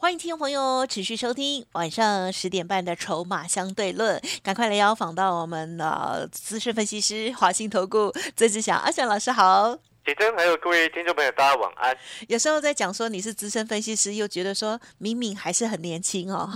[0.00, 9.76] 欢迎听众朋友持续收听晚上十点半的《筹码相对论》，赶快来邀访到我们的资深分析师华信投顾曾志祥阿祥老师好。
[10.04, 11.94] 铁真，还有各位听众朋友，大家晚安。
[12.28, 16.48] 有时候在讲说你是资深分析师，又觉得说明明还是很年轻哦。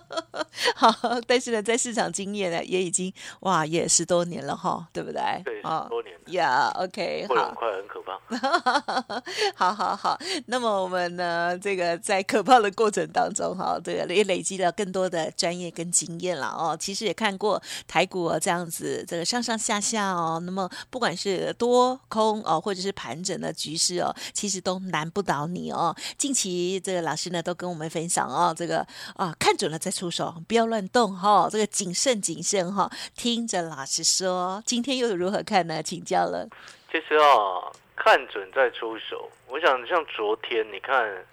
[0.74, 0.90] 好，
[1.26, 5.20] 但是呢，在市场经验呢，也已经哇，也十多年了哈，对不对？
[5.44, 6.16] 对，十多年。
[6.28, 8.18] 呀，OK，好，很快，很可怕。
[9.54, 16.76] 好好好，那么我们呢，这个在可怕的过程当中哈，这个，也累积了更多的专业跟经验了哦。
[16.78, 20.40] 其实也看过台股这样子，这个上上下下哦。
[20.44, 25.94] 那么不管是多空哦，或者是盘整的局势哦，其实都难不倒你哦。
[26.16, 28.86] 近期这个老师呢，都跟我们分享哦，这个
[29.16, 32.90] 啊看准了再出手，不要乱动哈，这个谨慎谨慎哈。
[33.16, 35.82] 听着老师说，今天又如何看呢？
[35.82, 36.48] 请教了。
[36.90, 37.68] 其实啊，
[37.98, 41.26] 看准再出手，我想像昨天你看，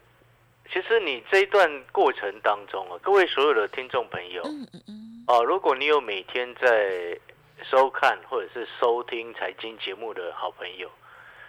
[0.73, 7.17] 其实你这一段过程当中啊，各位所有的听众朋友，嗯嗯嗯，哦，如果你有每天在
[7.69, 10.91] 收看或者是收听财经节目的好朋友。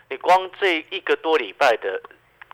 [0.08, 2.00] 你光这一个多礼拜的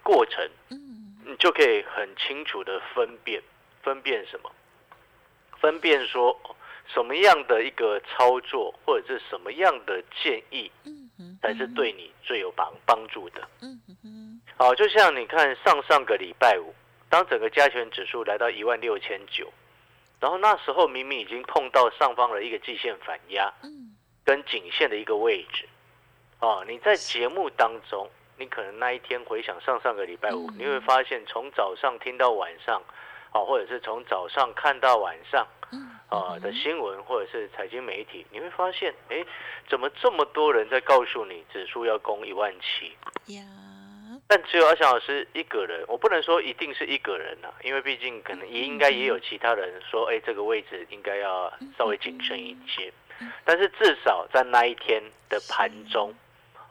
[0.03, 3.43] 过程，你就可以很清楚的分辨，
[3.83, 4.51] 分辨什么？
[5.61, 6.41] 分辨说
[6.95, 10.71] 什么样的一个操作，或者是什么样的建议，
[11.43, 13.47] 才是对你最有帮帮助的。
[14.57, 16.75] 好，就像你看上上个礼拜五，
[17.09, 19.53] 当整个加权指数来到一万六千九，
[20.21, 23.53] 然后那时候明明已经碰到上方的一个季线反压，
[24.25, 25.69] 跟颈线的一个位置。
[26.41, 32.83] 哦，你在节目当中，你可能那一天回想上上个礼拜五，你会发现从早上听到晚上，
[33.33, 35.47] 啊，或者是从早上看到晚上，
[36.09, 39.25] 啊的新闻或者是财经媒体，你会发现，哎，
[39.69, 42.93] 怎么这么多人在告诉你指数要攻一万七？
[43.35, 43.43] 呀，
[44.29, 52.93] 但只有阿翔老师一个人，我不能说一定是一个人呐，因为毕竟可能也应该也有其他人说，哎，这个位置应该要稍微谨慎一些，
[53.45, 56.15] 但是至少在那一天的盘中。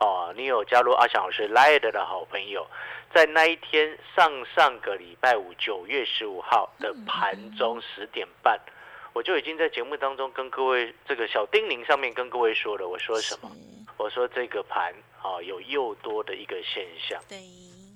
[0.03, 2.65] 哦，你有加入阿翔老师 Light 的好朋友，
[3.13, 8.59] 在那一天上上个礼拜五九月十五号的盘中十点半，
[9.13, 13.51] 我就已经在节目当中跟各位这个小叮咛上面跟各位说了，我说什么？
[13.97, 17.37] 我说这个盘啊有又多的一个现象，对，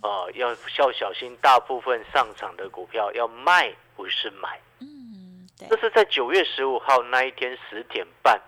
[0.04, 8.40] 哦要要小心，大部分上场的股票要卖不是买，嗯，这是在九月十五号那一天十点半。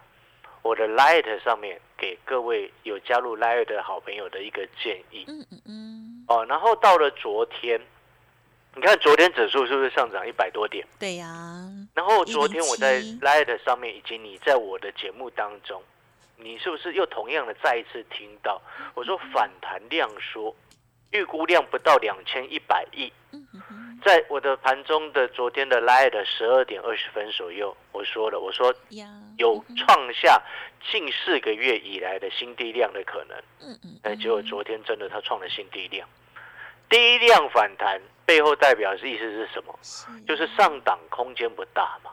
[0.63, 5.96] 我的 Light 上面给各位有加入 Light 的好朋友的一个建议，嗯嗯嗯，
[6.27, 7.81] 哦，然后到了昨天，
[8.75, 10.85] 你看昨天指数是不是上涨一百多点？
[10.99, 11.25] 对呀。
[11.93, 15.81] 然后昨天我在 Light 上面，以及你在我的节目当中，
[16.35, 18.61] 你是不是又同样的再一次听到
[18.93, 20.55] 我说反弹量缩
[21.11, 23.11] 预估量不到两千一百亿？
[23.31, 23.86] 嗯嗯。
[24.03, 28.73] 在我的盘中的昨天的 live 的十二点二十分左右，我说了，我说
[29.37, 30.41] 有创下
[30.91, 33.37] 近四个月以来的新低量的可能。
[33.59, 36.07] 嗯嗯，哎，结果昨天真的它创了新低量，
[36.89, 39.77] 低量反弹背后代表的意思是什么？
[40.27, 42.11] 就是上档空间不大嘛。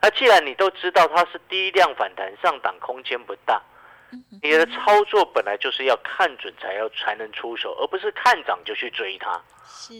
[0.00, 3.62] 那既然你都知道它是低量反弹，上档空间不大，
[4.42, 9.40] 你的操作本来就是要看准才要才能出手，而不是看涨就去追它。
[9.64, 9.94] 是。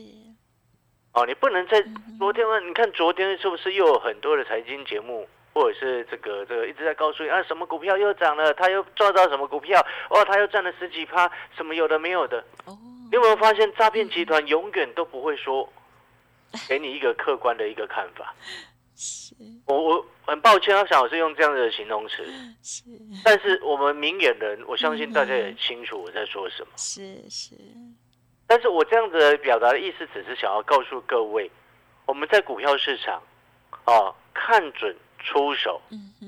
[1.13, 1.83] 哦，你不能在
[2.19, 9.79] 昨天问，你看昨天是不是又有很多的财经节目，或者是这个这个一直在告诉你啊，什么股票又涨了，他又抓到什么股票，
[10.09, 12.43] 哦，他又赚了十几趴，什么有的没有的。
[12.65, 12.79] 哦，
[13.11, 15.71] 你有没有发现诈骗集团永远都不会说
[16.67, 18.35] 给你一个客观的一个看法？
[18.97, 19.35] 是，
[19.67, 22.25] 我我很抱歉，我想我是用这样的形容词。
[22.63, 22.85] 是，
[23.23, 26.69] 但是我们明眼人，我相信大家也清楚我在说什么。
[26.77, 27.55] 是是。
[28.53, 31.51] 但是我这样子表达的意思，只是想要告诉各位，
[32.05, 33.23] 我们在股票市场，
[33.87, 35.81] 啊，看准出手，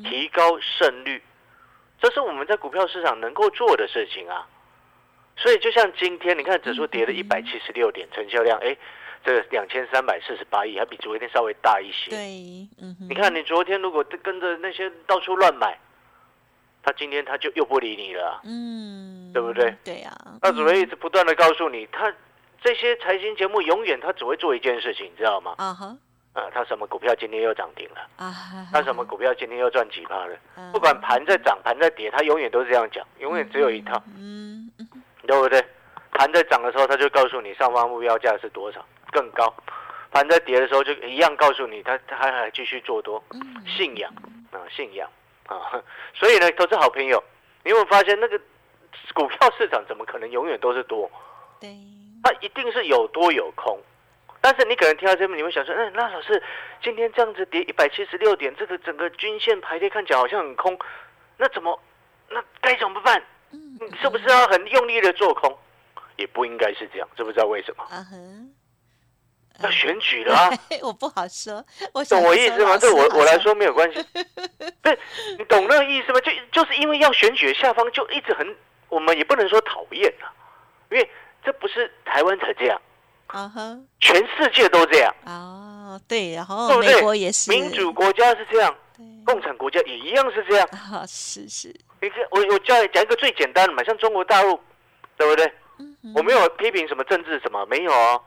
[0.05, 1.23] 提高胜率，
[2.01, 4.49] 这是我们在股票市场能够做的事情啊。
[5.37, 8.75] 所以就像今天，你看指数跌了一百七十六点，成交量哎，
[9.23, 12.09] 这两千三百四十八亿，还比昨天稍微大一些。
[12.09, 15.79] 对，嗯，你看你昨天如果跟着那些到处乱买。
[16.85, 19.75] 他今天他就又不理你了，嗯，对不对？
[19.83, 22.13] 对呀，他只会一直不断的告诉你，他
[22.63, 25.55] 这些财经节目永远他只会做一件事情，你知道吗？
[25.57, 25.97] 啊哈，
[26.35, 28.07] 啊，他什么股票今天又涨停了？
[28.17, 28.33] 啊，
[28.73, 30.37] 他什么股票今天又赚几趴了？
[30.57, 34.87] 啊不管盘在涨，盘在跌，他永远都是这样讲，永远只有一套，嗯嗯
[35.27, 35.65] 对不对？
[36.13, 39.47] 盘在涨的时候，他就告诉你上方目标价是多少，更高；
[40.13, 44.13] 盘在跌的时候，就一样告诉你，他他还还继续做多，嗯信仰
[44.53, 45.09] 啊，信仰
[45.47, 45.83] 啊。
[46.15, 47.23] 所以呢，投资好朋友，
[47.65, 48.41] 你有没有发现那个
[49.15, 51.11] 股票市场怎么可能永远都是多？
[51.61, 51.71] 对，
[52.23, 53.79] 它一定是有多有空。
[54.41, 56.43] 但是你可能听到这边，你会想说，嗯，那老师
[56.83, 60.79] 今天这样子跌一百七十六点，这个整个均线排列看起来好像很空，
[61.39, 61.81] 那怎么，
[62.29, 63.23] 那该怎么办？
[64.03, 65.57] 是不是要很用力的做空？
[66.17, 67.85] 也不应该是这样，知不知道为什么？
[69.63, 70.51] 要选举了啊！
[70.83, 72.77] 我不好说，我懂我意思吗？
[72.77, 74.05] 对我我来，说说没有关系。
[74.83, 74.99] 对，
[75.39, 76.21] 你懂那个意思吗？
[76.21, 78.57] 就就是因为要选举，下方就一直很，
[78.89, 80.33] 我们也不能说讨厌啊，
[80.91, 81.11] 因为
[81.45, 82.81] 这不是台湾才这样，
[83.29, 85.15] 啊哼，全世界都这样。
[85.27, 90.69] 哦，对，然后对不对美国也是民主国家是这样，对共产国家也一样是这样。
[90.73, 91.69] 啊，是是，
[92.01, 94.59] 你看，我我教讲一个最简单的嘛，像中国大陆，
[95.17, 95.47] 对不对？
[95.79, 98.23] 嗯我没有批评什么政治什么，没有哦，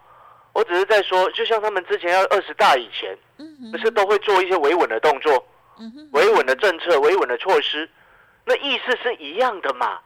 [0.57, 5.48] 我只是在说，就像他们之前要二十大以前，嗯不是都会做一些维稳的动作、
[6.13, 7.88] 维稳的政策、维稳的措施，
[8.44, 10.00] 那意思是一样的嘛。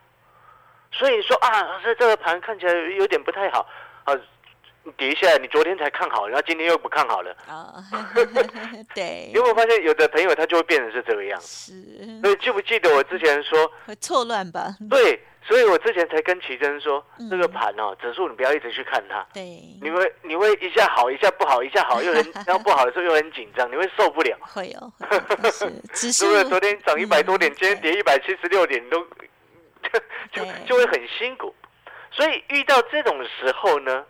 [0.92, 3.66] 所以说啊，老师这个盘看起来有点不太好
[4.04, 4.22] 啊，你
[4.98, 7.76] 跌下来，你昨天才看好，然后今天又不看好了，啊，
[8.96, 11.72] 对你有， 没有发现有的朋友他就会变成是这个样子？
[11.74, 14.76] 是所以记不记得我之前说，会错乱吧？
[14.90, 19.44] 对，所以我之前才跟奇珍说，嗯这个盘哦，指数你不要一直去看它，对，
[19.82, 24.36] 你会你会一下好一下不好，一下好又很，然后不好的时候又很紧张，你会受不了。
[24.42, 24.92] 会哦，
[25.52, 26.26] 是指数？
[26.50, 29.00] 昨天涨一百多点，嗯今天跌一百七十六点，你都
[30.32, 31.54] 就就会很辛苦。
[32.14, 34.04] 所以遇到这种时候呢，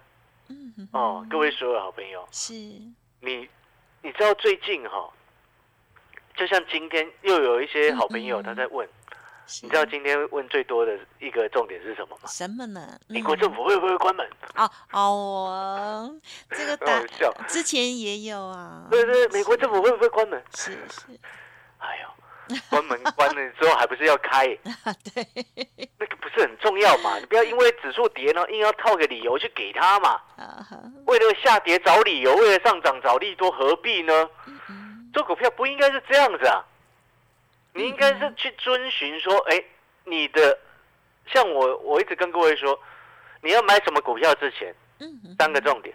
[0.91, 3.49] 哦，各位所有好朋友，是你
[4.01, 5.09] 你知道最近哈、
[6.35, 8.87] 就像今天又有一些好朋友他在问，
[9.47, 12.27] 是你知道今天问最多的一个重点是什么吗？
[12.27, 12.99] 什么呢？
[13.07, 14.27] 美国嗯政府会不会关门？
[14.55, 17.33] 哦哦，这个很答 好笑。
[17.47, 20.41] 之前也有啊，对对，美国政府会不会关门？
[20.55, 21.19] 是是
[21.79, 24.47] 哎呦，关门关了之后还不是要开？
[26.81, 27.17] 要嘛？
[27.17, 30.21] 你不要因为指数跌呢，硬要套个理由去给他嘛。
[31.05, 34.29] 为了下跌找理由，为了上涨找利多，何必呢？
[34.69, 36.63] 嗯做股票不应该是这样子啊！
[37.73, 39.61] 你应该是去遵循说，哎，
[40.05, 40.57] 你的
[41.33, 42.79] 像我，我一直跟各位说，
[43.41, 45.93] 你要买什么股票之前，嗯嗯三个重点，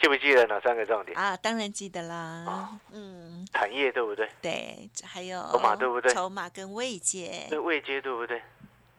[0.00, 1.14] 记不记得哪三个重点？
[1.18, 4.26] 啊，当然记得啦哦，嗯，产业对不对？
[4.40, 8.42] 对，还有筹码对不对筹码跟位阶，对位阶对不对？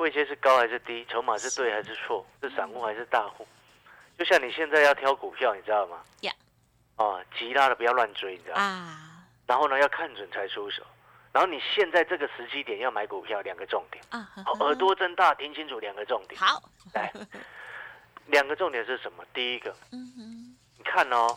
[0.03, 1.05] 位阶是高还是低？
[1.09, 2.25] 筹码是对还是错？
[2.41, 3.47] 是散户还是大户？
[4.17, 6.03] 就像你现在要挑股票，你知道吗？
[6.21, 6.33] 呀
[6.97, 8.61] 哦，急拉的不要乱追，你知道吗？
[8.61, 9.09] 啊
[9.47, 10.83] 然后呢，要看准才出手。
[11.31, 14.03] 然后你现在这个时机点要买股票，两个重点。
[14.09, 16.39] 啊，好，耳朵睁大，听清楚两个重点。
[16.39, 16.61] 好，
[16.94, 17.11] 来，
[18.27, 19.23] 两个重点是什么？
[19.33, 21.33] 第一个，你看哦，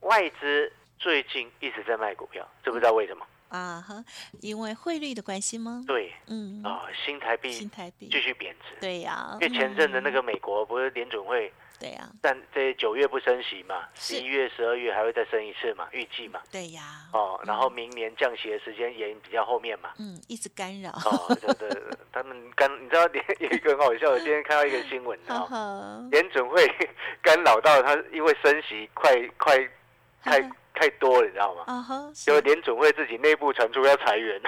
[0.00, 3.24] 外资最近一直在卖股票，知不知道为什么？
[3.54, 4.04] 啊哈，
[4.40, 5.84] 因为汇率的关系吗？
[5.86, 8.74] 对嗯，啊、新台币新台币继，续贬值。
[8.80, 16.40] 对呀，因为前阵子那嗯个美国不是联准会，对呀，但这九月不升息嘛，十一月、十二月还会再升一次嘛，预计嘛。
[16.50, 19.90] 对呀，哦，然后明年降息的时间也比较后面嘛。
[19.98, 23.02] 嗯，一直干扰，哦，对对，对他们干，你知道
[23.38, 26.66] 有一个很好笑我，今天看到一个新闻，呵哦，呵，联准会
[27.22, 29.56] 干扰到他，因为升息快快
[30.24, 30.40] 太
[30.74, 31.62] 太多了，你知道吗？
[31.66, 34.40] 啊哈，就是联准会自己内部传出要裁员，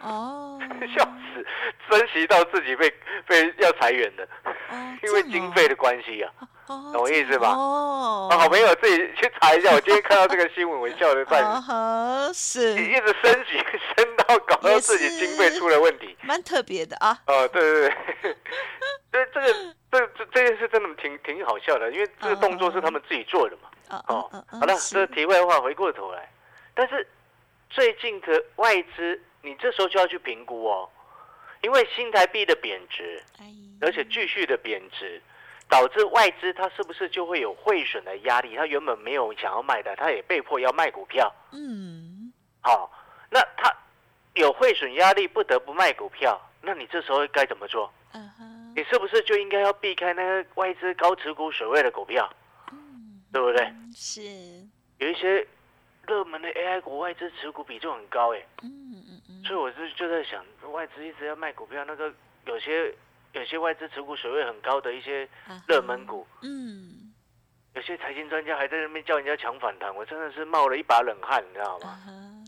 [0.00, 0.58] 哦，
[0.96, 1.46] 笑死，
[1.88, 2.92] 升息到自己被
[3.26, 4.52] 被要裁员的，哦，
[5.02, 6.32] 因为经费的关系啊。
[6.66, 7.48] 哦，懂我意思吧？
[7.48, 12.74] 哦，啊，好朋友自己去查一下，我今天看到这个新闻，我笑得半 啊死。
[12.76, 12.80] 是。
[12.80, 13.58] 你一直升级，
[13.96, 16.16] 升到搞到自己经费出了问题。
[16.22, 18.36] 蛮特别的啊，哦，对对对，
[19.10, 19.54] 这这个
[19.90, 23.68] 这这这件事真的挺挺好笑的，因为这个动作是他们自己做的嘛。
[23.90, 26.28] 啊哦好了，是这题外话，回过头来，
[26.74, 27.06] 但是
[27.68, 30.88] 最近的外资，你这时候就要去评估哦，
[31.62, 33.46] 因为新台币的贬值，哎，
[33.80, 35.20] 而且继续的贬值，
[35.68, 38.56] 导致外资它是不是就会有汇损的压力？
[38.56, 41.32] 它原本没有想要卖的，它也被迫要卖股票。
[41.52, 42.90] 嗯，好、
[43.30, 43.74] 那它
[44.34, 47.92] 有汇损压力，不得不卖股票，那你这时候该怎么做？
[48.12, 52.36] 嗯哼，你是不是就应该要避开那个外资高持股水位的股票，嗯，
[53.32, 53.64] 对不对？
[53.66, 54.22] 嗯是，
[54.98, 55.46] 有一些
[56.06, 62.12] 热门的 AI 股外资持股比重很高，哎，嗯嗯嗯，所以我是就在想，外资一直要卖股票，那个
[62.46, 62.94] 有些
[63.32, 65.28] 有些外资持股水位很高的一些
[65.68, 67.12] 热门股，嗯，
[67.74, 71.98] 有些财经专家还在那边叫人家抢反弹，我真的是冒了一把冷汗，你知道吗？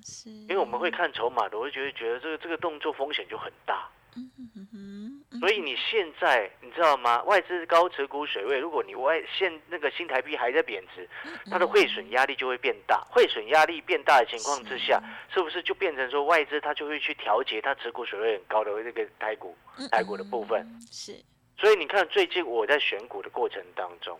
[0.05, 3.89] 是，因为我们会看筹码的，我会觉得觉得这个这个动作风险就很大。
[4.17, 5.41] 嗯嗯嗯。
[5.41, 7.23] 所以你现在你知道吗？
[7.23, 11.09] 外资高持股水位，如果你外现那个新台币还在贬值，
[11.51, 13.01] 它的汇损压力就会变大。
[13.11, 15.01] 汇损压力变大的情况之下，
[15.33, 19.57] 是不是就变成说外资它就会去调节它持股水位很高的那个台股
[19.91, 20.67] 台股的部分？
[20.91, 21.15] 是。
[21.59, 24.19] 所以你看，最近我在选股的过程当中。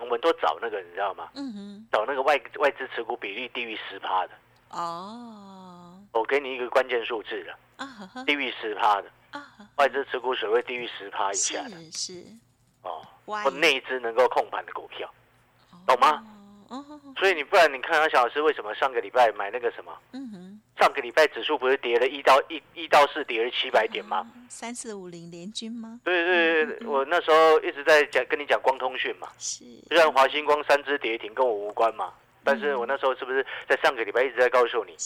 [0.00, 1.30] 我们都找那个，你知道吗？
[1.36, 4.32] 嗯哼，找那个外外资持股比例低于十趴的。
[4.70, 7.86] 哦，我给你一个关键数字了，啊，
[8.26, 9.12] 低于十趴的，啊，
[9.76, 12.24] 外资持股水位低于十趴以下的，是是，
[12.82, 15.12] 哦，或内资能够控盘的股票，
[15.86, 16.24] 懂吗？
[17.18, 19.96] 所以你不然你看阿小老师为什么上个礼拜买那个什么？
[20.12, 24.26] 嗯哼，上个礼拜指数不是跌了一到一一到四跌了七百点吗？
[24.48, 26.00] 三四五零联军吗？
[26.02, 32.12] 对对对，我那时候一直在讲跟你讲光通讯嘛，是，虽然华星光三只跌停跟我无关嘛，
[32.42, 34.96] 但是我那时候是不是在上个礼拜一直在告诉你，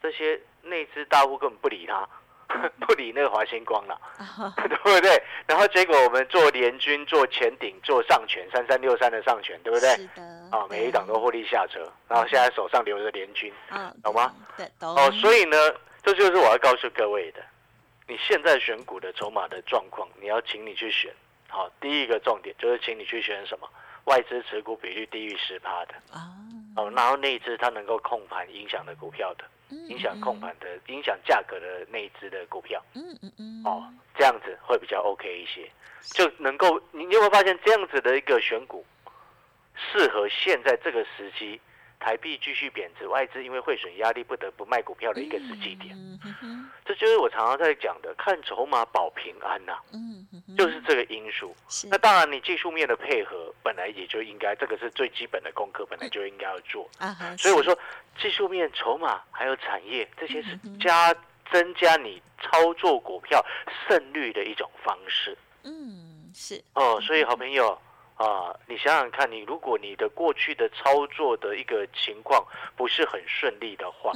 [0.00, 2.08] 这些内资大户根本不理他。
[2.86, 4.00] 不理那个华星光了，
[4.56, 5.22] 对不对？
[5.46, 9.88] 然后结果我们做联军、做前顶、做上权三三六三的上权，对不对？
[9.96, 10.22] 是的。
[10.50, 13.52] 啊，每一档都获利下车，然后现在手上留着联军，
[14.02, 14.34] 懂吗？
[14.56, 14.94] 对，懂。
[14.96, 15.56] 哦，所以呢，
[16.02, 17.40] 这就是我要告诉各位的，
[18.08, 21.12] 你现在选股的筹码的状况，你要请你去选。
[21.48, 23.68] 好，第一个重点就是请你去选什么？
[24.04, 26.32] 外资持股比率低于十趴的啊。
[26.76, 29.44] 哦，然后内资它能够控盘影响的股票的。
[29.88, 35.70] 影响控盘的、影响价格的那一只的股票，嗯嗯嗯，哦，这样子会比较 OK 一些，
[36.12, 38.84] 就能够你你会发现这样子的一个选股，
[39.74, 41.60] 适合现在这个时期。
[42.02, 46.30] 台币继续贬值，外资因为汇损压力不得不卖股票的一个时机点，这
[47.00, 50.28] 就是我常常在讲的，看筹码保平安呐，嗯
[50.58, 51.56] 就是这个因素。
[51.88, 56.86] 那当然，你技术面的配合本来也就应该，这个是最基本的功课，本来就应该要做。
[57.38, 57.74] 所以我说，
[58.20, 61.14] 技术面、筹码还有产业这些是加
[61.50, 63.42] 增加你操作股票
[63.88, 65.34] 胜率的一种方式。
[65.64, 67.80] 嗯，是哦，所以好朋友。
[68.16, 74.12] 啊，你想想看，你如果你的过去的操作的一个情况不是很顺利的话，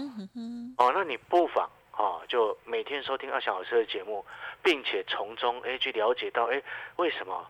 [0.76, 4.24] 哦，那你不妨啊，就每天收听二小老师的节目，
[4.62, 6.62] 并且从中哎去了解到哎，
[6.96, 7.46] 为什么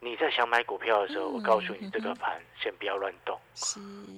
[0.00, 3.38] 你在想买股票的时候，我告诉你这个盘先不要乱动，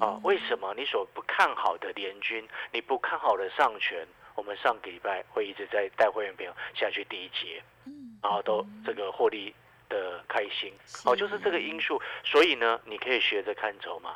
[0.00, 9.54] 啊，为什么你所不看好的联军，你不看好的上权，我们上个礼拜会一直在带会员朋友下去第一节，嗯然后都这个获利。
[9.90, 10.72] 的开心
[11.04, 14.10] 哦，就是这个因素，所以呢，你可以学着看筹码，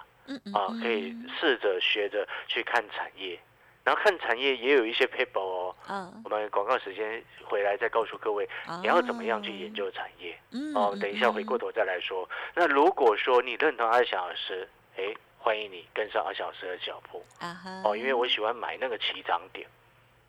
[0.56, 3.37] 啊，可以试着学着去看产业，
[3.85, 8.49] 然后看产业也有一些 paper 哦，嗯，我们广告时间回来再告诉各位，
[8.81, 12.29] 你要怎么样去研究产业，嗯哦，等一下回过头再来说。
[12.55, 19.69] 那如果说你认同阿小老师，哎，欢迎你跟上阿小老师的脚步，啊哦，因为我喜欢买那个起涨点，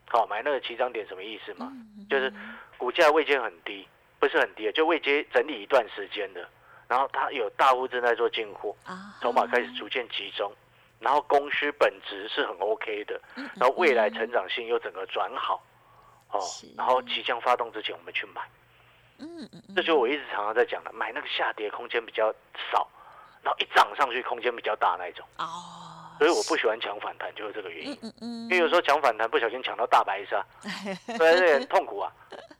[0.10, 1.72] 好，买那个起涨点什么意思嘛？
[2.10, 2.32] 就是
[2.78, 3.88] 股价位阶很低。
[4.18, 6.50] 不是很低就未接整理一段时间的，
[6.88, 8.76] 然后它有大户正在做进货，
[9.22, 10.52] 筹码开始逐渐集中，
[11.06, 13.22] 然后供需本质是很 OK 的，
[13.54, 15.62] 然后未来成长性又整个转好，
[16.32, 16.42] 哦，
[16.76, 18.42] 然后即将发动之前我们去买，
[19.20, 22.34] 嗯嗯，这就我一直常常在讲的，买那个下跌空间比较
[22.72, 22.88] 少，
[23.44, 25.46] 然后一涨上去空间比较大那一种，哦。
[26.18, 28.00] 所以我不喜欢抢反弹，就是这个原因。
[28.02, 30.44] 嗯嗯因为有时候抢反弹不小心抢到大白鲨，
[31.20, 32.10] 对，有点痛苦啊。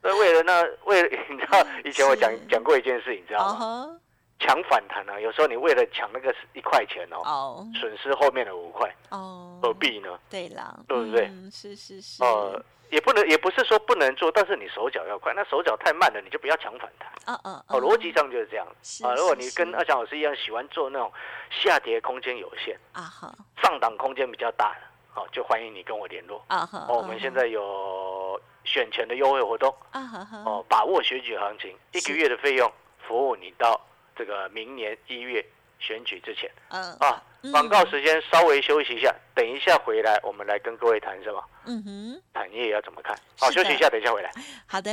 [0.04, 4.00] 那为了那为了你知道，以前我讲讲过一件事，你知道吗？
[4.40, 10.20] 抢反弹啊，有时候你为了抢那个一块钱哦，损失后面的五块，哦，何必呢？
[10.30, 11.32] 对啦，对不对？
[11.52, 12.22] 是是是。
[12.24, 12.62] 呃，
[12.92, 15.34] 也不能，也不是说不能做，但是你手脚要快。
[15.34, 17.10] 那手脚太慢了，你就不要抢反弹。
[17.34, 18.68] 哦哦哦，逻辑上就是这样。
[19.04, 21.12] 啊，如果你跟阿强老师一样喜欢做那种
[21.50, 24.82] 下跌空间有限啊，好，上档空间比较大的，
[25.14, 26.66] 好，就欢迎你跟我联络啊。
[26.66, 32.72] 好，哦，我们现在有选钱的优惠活动啊，好好，哦，把握选举行情，一个月的费用
[33.08, 33.80] 服务你到。
[34.16, 35.46] 这个明年一月
[35.80, 41.44] 选举之前，嗯啊，广告时间稍微休息一下，等一下回来我们来跟各位谈什么？
[41.66, 43.16] 嗯哼，产业要怎么看？
[43.40, 44.32] 好，休息一下，等一下回来。
[44.66, 44.92] 好的。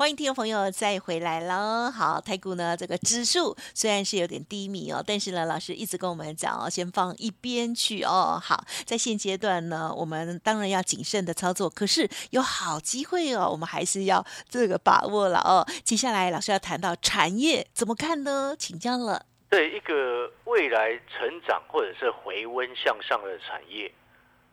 [0.00, 1.90] 欢迎听众朋友再回来喽。
[1.90, 8.40] 好，台股呢这个指数虽然是有点低迷哦，但是呢老师一直跟我们讲哦，先放一边去哦。
[8.42, 15.66] 好，在现阶段呢，我们当然要谨慎的操作，可是有好机会哦，我们还是要这个把握了哦。
[15.84, 18.56] 接下来老师要谈到产业怎么看呢？
[18.58, 19.26] 请教了。
[19.50, 23.92] 对一个未来成长或者是回温向上的产业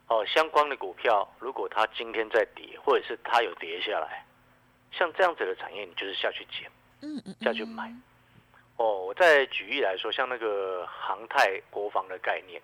[0.09, 4.26] 哦，相关的股票，如果它今天在跌，或者是它有跌下来。
[4.97, 6.69] 像这样子的产业，你就是下去捡，
[7.01, 7.93] 嗯嗯，下去买。
[8.77, 12.61] 哦，我再举例来说，像那个航太国防的概念，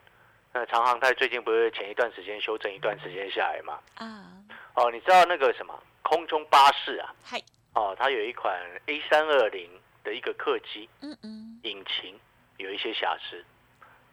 [0.51, 3.79] 那长航太最近不是前一段时间修正一段时间下来嘛？
[3.95, 4.31] 啊，
[4.75, 7.13] 哦，你知道那个什么空中巴士啊？
[7.23, 7.41] 嗨，
[7.73, 9.69] 哦，它有一款 A 三二零
[10.03, 12.19] 的一个客机，嗯嗯，引擎
[12.57, 13.43] 有一些瑕疵，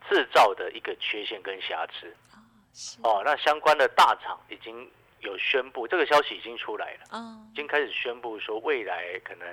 [0.08, 2.14] 制造的一个缺陷跟瑕疵。
[2.72, 4.90] 是，哦，那相关的大厂已经
[5.22, 9.46] 有宣布，这个消息已经出来了，嗯已，经开始宣布说，未来可能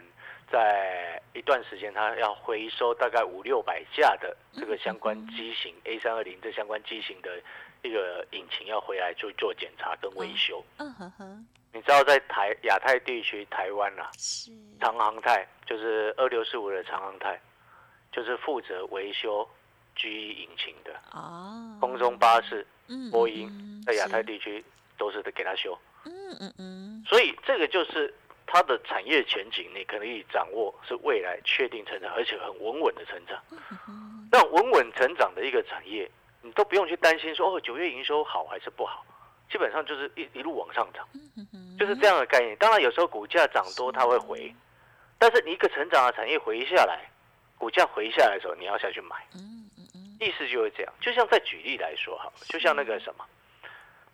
[0.52, 7.42] 在一段时间，它要回收大概五六百架的这个相关机型 A 三二零这相关机型的
[7.84, 10.64] 一个引擎要回来做做检查跟维修。
[10.78, 17.40] 嗯哼哼，你知道在台亚太地区，台湾啊，是，长航泰就是二六四五的长航泰，
[18.12, 19.48] 就是负责维修
[19.96, 20.94] G 引擎的。
[21.12, 24.64] 哦，空中巴士、嗯，波音嗯在亚太，地区
[24.98, 25.78] 都是给他修。
[26.06, 28.14] 嗯嗯嗯，所以这个就是
[28.46, 33.42] 它的产业前景，你可以掌握是未来确定成长，而且很稳稳的成长。
[33.88, 36.10] 嗯那稳稳成长的一个产业，
[36.42, 39.06] 你都不用去担心说哦九月营收好还是不好，
[39.50, 42.54] 基本上就是一一路往上涨，嗯就是这样的概念。
[42.58, 44.54] 当然有时候股价涨多它会回，
[45.18, 47.10] 但是你一个成长的产业回下来，
[47.58, 49.16] 股价回下来的时候，你要下去买，
[50.20, 50.94] 意思就是这样。
[51.00, 53.26] 就像再举例来说好了，就像那个什么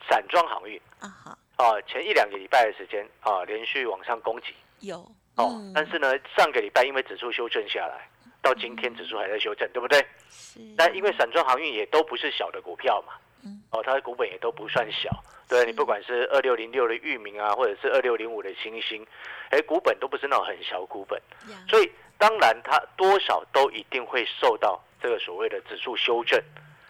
[0.10, 0.80] 散装航运。
[1.00, 4.54] 啊好，啊，前一两个礼拜的时间啊，连续往上攻击。
[4.80, 4.98] 有
[5.36, 5.72] 哦，嗯。
[5.74, 8.10] 但是呢，上个礼拜因为指数修正下来，
[8.42, 10.06] 到今天指数还在修正，对不对？
[10.30, 13.62] 是，但因为散装航运也都不是小的股票嘛，嗯。
[13.72, 15.10] 哦，它的股本也都不算小，
[15.48, 19.06] 对你不管是二六零六的域名啊，或者是二六零五的星星，
[19.50, 21.22] 哎，股本都不是那种很小股本，
[21.70, 26.42] 所以当然它多少都一定会受到这个所谓的指数修正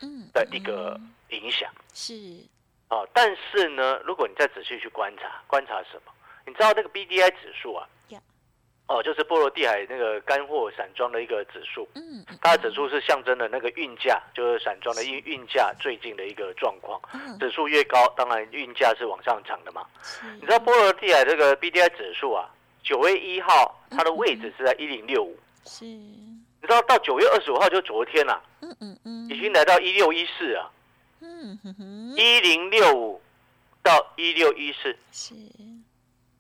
[0.02, 1.10] 嗯的一个嗯。
[1.30, 1.72] 影响。
[1.94, 2.14] 是，
[2.94, 6.12] 哦，但是呢，如果你再仔细去观察，观察什么？
[6.46, 8.20] 你知道那个 BDI 指数啊呀？
[8.86, 17.02] 哦，就是波罗的海那个干货散装的一个指数，嗯嗯它的指数是象征的那个运价，就是散装的运运价最近的一个状况。
[17.14, 19.88] 嗯，指数越高，当然运价是往上涨的嘛。
[20.36, 22.48] 你知道波罗的海这个 BDI 指数啊，
[22.84, 30.70] 九月一号它的位置是在一零六五，是，你知道到九月二十五号就昨天啊，嗯嗯嗯，已经来到一六一四啊，
[31.26, 33.22] 嗯哼哼，一零六五
[33.82, 35.34] 到一六一四，是，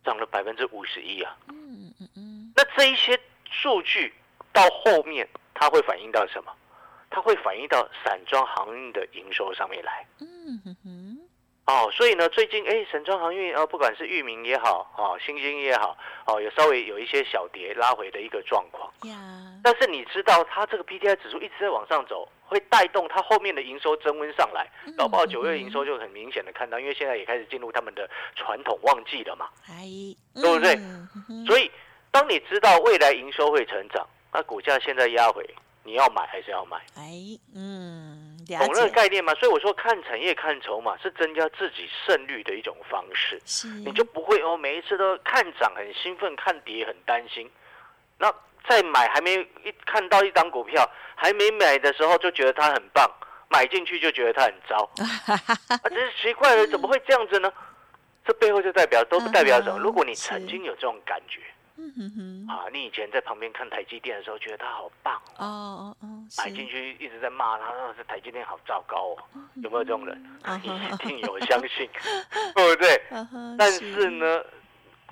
[0.04, 1.38] 涨了百分之五十一啊。
[1.48, 3.17] 嗯嗯嗯，那这一些
[3.50, 4.13] 数据
[4.52, 6.52] 到后面，它会反映到什么？
[7.10, 10.06] 它会反映到散装航运的营收上面来。
[10.19, 11.19] 嗯哼哼，
[11.67, 18.91] 哦，所以呢，最近哎，散装航运啊，不管是域名也好，哦，星星也好，哦，有稍微有一些小跌拉回的一个状况。
[19.04, 19.15] 呀，
[19.63, 24.69] 但是你知道，它这个 PTI 指数一直在往上走，会带动它后面的营收增温上来。
[24.95, 29.49] 搞不好九月营收就很明显的看到，因为现在也开始进入他们的传统旺季了嘛。
[29.67, 29.83] 哎，
[30.35, 30.77] 对不对
[31.47, 31.71] 所以，
[32.11, 35.43] 当你知道未来营收会成长，那股价现在压回，
[35.83, 36.77] 你要买还是要买？
[36.95, 37.11] 哎，
[37.55, 39.33] 嗯，了懂那个，概念吗？
[39.35, 47.49] 所以我说看产业看筹码是增加自己胜率的一种方式，是，你就不会哦每一次都看涨很兴奋，看跌很担心。
[48.17, 48.33] 那
[48.67, 53.10] 再买还没一看到一张股票还没买的时候就觉得它很棒，
[53.49, 54.89] 买进去就觉得它很糟，
[55.69, 57.52] 啊，这是奇怪了，怎么会这样子呢？
[58.26, 59.78] 这背后就代表都代表什么？
[59.80, 61.41] 如果你曾经有这种感觉
[61.76, 69.17] 嗯哼哼，啊，你以前在旁边看台积电的时候觉得它好棒哦，哦买进去一直在骂它，啊这台积电好糟糕哦，
[69.56, 70.15] 有没有这种人？
[70.43, 71.89] 嗯 一哼定有，相信，
[72.56, 73.02] 对不对？
[73.58, 74.41] 但是，呢，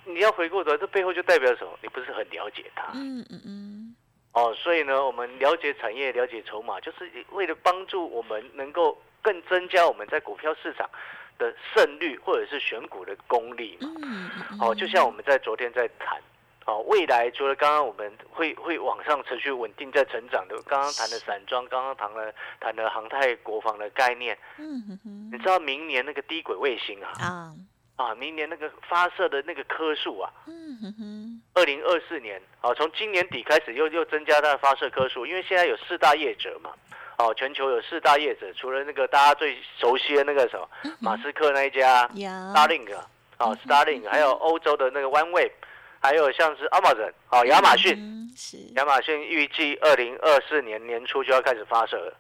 [0.06, 1.72] 你要回过头，这背后就代表什么？
[1.82, 3.96] 你不是很了解它嗯嗯嗯，
[4.34, 4.54] 哦。
[4.56, 10.90] 所以呢，我们了解产业、了解筹码，就是为了帮助我们能够更增加我们在股票市场
[11.38, 13.90] 的胜率，或者是选股的功力嘛。
[14.02, 16.20] 嗯嗯，哦，就像我们在昨天在谈，
[16.66, 27.54] 哦，未来除了刚刚我们会会往上持续稳定在成长的，刚刚谈的散装，刚刚谈了谈了航太国防的概念，嗯哼哼你知道明年那个低轨卫星啊，啊，
[28.02, 36.72] 啊，明年那个发射的那个颗数啊，嗯哼哼，二零二四年啊，从今年底开始又又增加它的发射颗数，因为现在有四大业者嘛，
[37.18, 40.68] 哦，全球有四大业者，除了那个大家最熟悉的那个什么
[41.00, 45.52] 马斯克那一家，Starlink 啊啊，Starlink，还有欧洲的那个 OneWeb，
[46.00, 52.14] 还有像是 Amazon 啊，亚马逊，嗯是，亚马逊预计二零二四年年初就要开始发射了，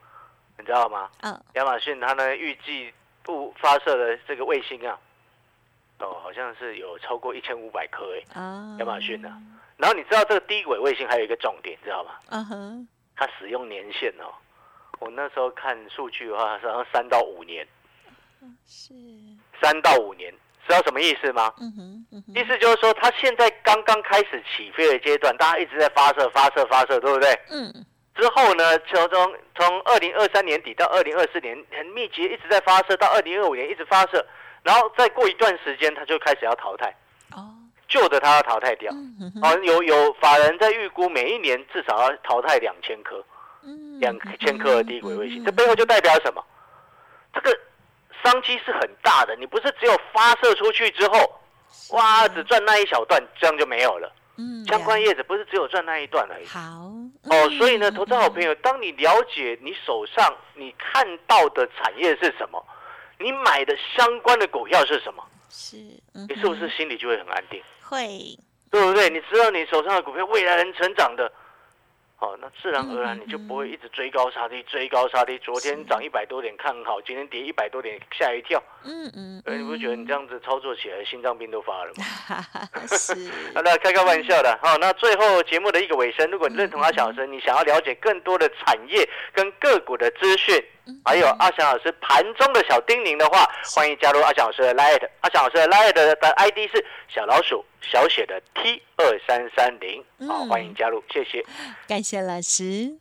[0.57, 1.09] 你知道吗？
[1.21, 1.39] 嗯。
[1.53, 2.91] 亚马逊它呢预计
[3.23, 4.97] 不发射的这个卫星啊，
[6.01, 8.41] 哦，好像是有超过一千五百颗哎。
[8.41, 9.37] 啊，亚马逊啊，
[9.77, 12.11] 然后你知道这个低轨卫星还有一个重点，知道吗？
[12.29, 14.33] 嗯哼，它使用年限哦，
[14.99, 17.67] 我那时候看数据的话，好像三到五年，
[18.67, 18.93] 是，
[19.61, 20.31] 三到五年，
[20.67, 21.53] 知道什么意思吗？
[21.59, 27.39] 嗯哼，意思就是说，它现在刚刚开始起飞的阶段，大家一直在发射、发射、发射，对不对？
[27.49, 27.85] 嗯。
[28.13, 34.23] 之后呢，从从从二零二三年底到二零二四年，很密集一直在发射，到二零二五年一直发射，
[34.63, 36.95] 然后再过一段时间，它就开始要淘汰。
[37.35, 37.49] 哦。
[37.87, 38.91] 旧的它要淘汰掉。
[39.41, 43.23] 哦，有有法人在预估，每一年至少要淘汰两千颗。
[43.99, 46.43] 两千颗的低轨卫星，这背后就代表什么？
[47.31, 47.55] 这个
[48.23, 49.35] 商机是很大的。
[49.35, 51.39] 你不是只有发射出去之后，
[51.91, 54.11] 哇，只赚那一小段，这样就没有了。
[54.37, 56.45] 嗯，相关叶子不是只有赚那一段而已。
[56.47, 56.59] 好
[57.29, 62.65] 哦，所以呢，投资好朋友，当你了解你手上你看到的产业是什么，
[63.21, 65.77] 你买的相关的股票是什么，是，
[66.27, 67.61] 你是不是心里就会很安定？
[67.83, 68.37] 会，
[68.69, 69.09] 对不对？
[69.09, 71.31] 你知道你手上的股票未来能成长的。
[72.19, 75.39] 哦，那自然而然你就不会一直追高杀低，追高杀低。
[75.39, 78.61] 昨天涨一百多点看好，今天跌一百多点吓一跳。
[78.83, 82.85] 嗯嗯，你不觉得你这样子操作起来心脏病都发了吗？
[82.95, 83.15] 是，
[83.55, 84.55] 那开开玩笑的。
[84.61, 90.63] 好，那最后节目的一个尾声，如果你认同阿翔老师，你想要了解更多的产业跟个股的资讯，
[91.05, 95.07] 还有阿翔老师盘中的小叮咛的话，欢迎加入阿翔老师的 Light。
[95.21, 100.03] 阿翔老师的 Light 的 ID 是小老鼠小写的 T 二三三零。
[100.27, 101.45] 好，欢迎加入，谢谢，
[101.87, 102.97] 感谢老师。